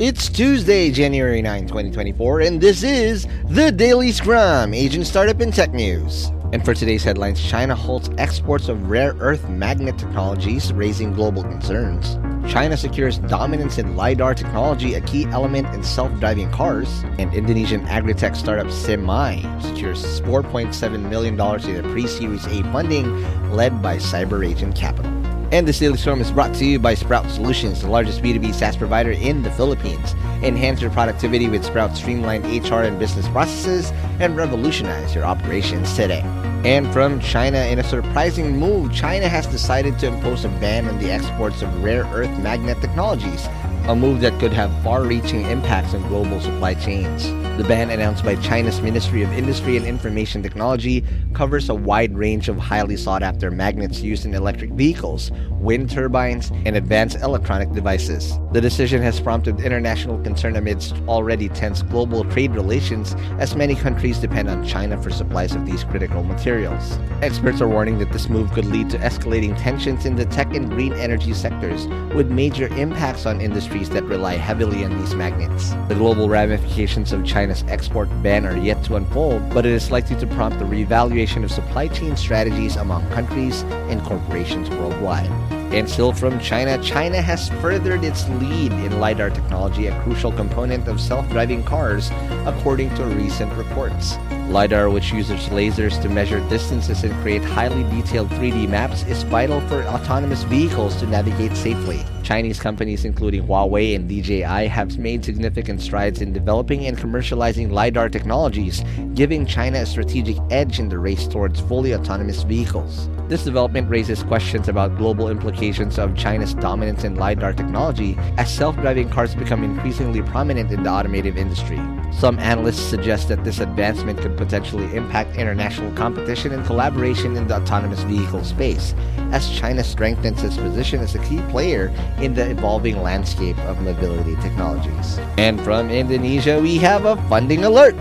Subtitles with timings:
[0.00, 5.74] It's Tuesday, January 9, 2024, and this is the Daily Scrum, Asian Startup and Tech
[5.74, 6.32] News.
[6.54, 12.16] And for today's headlines, China halts exports of rare earth magnet technologies, raising global concerns.
[12.50, 17.04] China secures dominance in LiDAR technology, a key element in self driving cars.
[17.18, 23.98] And Indonesian agri-tech startup Semaai secures $4.7 million in pre Series A funding led by
[23.98, 25.29] CyberAgent Capital.
[25.52, 28.76] And the Daily Scrum is brought to you by Sprout Solutions, the largest B2B SaaS
[28.76, 30.14] provider in the Philippines.
[30.44, 36.20] Enhance your productivity with Sprout's streamlined HR and business processes and revolutionize your operations today.
[36.64, 41.00] And from China, in a surprising move, China has decided to impose a ban on
[41.00, 43.48] the exports of rare earth magnet technologies,
[43.88, 47.26] a move that could have far reaching impacts on global supply chains.
[47.60, 52.48] The ban announced by China's Ministry of Industry and Information Technology covers a wide range
[52.48, 58.38] of highly sought after magnets used in electric vehicles, wind turbines, and advanced electronic devices.
[58.52, 64.16] The decision has prompted international concern amidst already tense global trade relations as many countries
[64.16, 66.98] depend on China for supplies of these critical materials.
[67.20, 70.70] Experts are warning that this move could lead to escalating tensions in the tech and
[70.70, 75.74] green energy sectors, with major impacts on industries that rely heavily on these magnets.
[75.88, 79.90] The global ramifications of China China's export ban are yet to unfold, but it is
[79.90, 85.28] likely to prompt a reevaluation of supply chain strategies among countries and corporations worldwide.
[85.74, 90.86] And still from China, China has furthered its lead in LiDAR technology, a crucial component
[90.86, 92.12] of self driving cars,
[92.46, 94.16] according to recent reports.
[94.50, 99.60] LiDAR, which uses lasers to measure distances and create highly detailed 3D maps, is vital
[99.68, 102.00] for autonomous vehicles to navigate safely.
[102.24, 108.08] Chinese companies including Huawei and DJI have made significant strides in developing and commercializing LiDAR
[108.08, 108.82] technologies,
[109.14, 113.08] giving China a strategic edge in the race towards fully autonomous vehicles.
[113.30, 118.74] This development raises questions about global implications of China's dominance in LiDAR technology as self
[118.74, 121.80] driving cars become increasingly prominent in the automotive industry.
[122.10, 127.54] Some analysts suggest that this advancement could potentially impact international competition and collaboration in the
[127.62, 128.96] autonomous vehicle space,
[129.30, 134.34] as China strengthens its position as a key player in the evolving landscape of mobility
[134.42, 135.20] technologies.
[135.38, 137.94] And from Indonesia, we have a funding alert.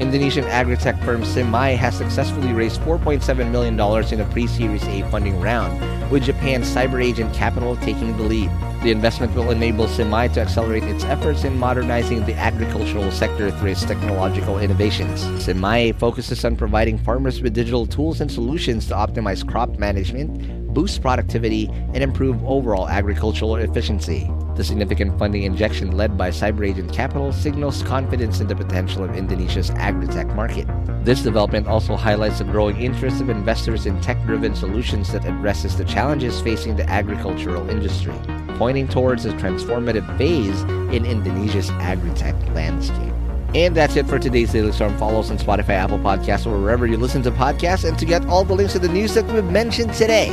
[0.00, 3.74] Indonesian agri-tech firm Semaai has successfully raised $4.7 million
[4.12, 8.50] in a pre-Series A funding round, with Japan's CyberAgent Capital taking the lead.
[8.82, 13.70] The investment will enable Semaai to accelerate its efforts in modernizing the agricultural sector through
[13.70, 15.22] its technological innovations.
[15.44, 21.00] Semaai focuses on providing farmers with digital tools and solutions to optimize crop management, boost
[21.00, 24.30] productivity, and improve overall agricultural efficiency.
[24.56, 29.70] The significant funding injection led by CyberAgent Capital signals confidence in the potential of Indonesia's
[29.70, 30.66] agri-tech market.
[31.04, 35.84] This development also highlights the growing interest of investors in tech-driven solutions that addresses the
[35.84, 38.14] challenges facing the agricultural industry,
[38.56, 40.62] pointing towards a transformative phase
[40.94, 43.12] in Indonesia's agri-tech landscape.
[43.54, 44.98] And that's it for today's Daily Scrum.
[44.98, 47.88] Follow us on Spotify, Apple Podcasts, or wherever you listen to podcasts.
[47.88, 50.30] And to get all the links to the news that we've mentioned today,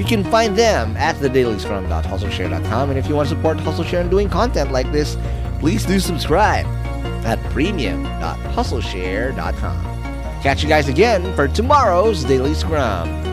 [0.00, 2.88] you can find them at thedailyscrum.hustleshare.com.
[2.88, 5.18] And if you want to support HustleShare and doing content like this,
[5.58, 6.64] please do subscribe
[7.26, 9.84] at premium.hustleshare.com.
[10.42, 13.29] Catch you guys again for tomorrow's Daily Scrum.